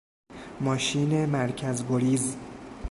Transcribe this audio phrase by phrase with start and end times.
[0.61, 2.37] ماشین مرکز گریز